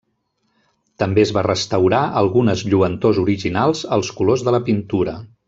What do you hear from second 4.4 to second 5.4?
de la pintura.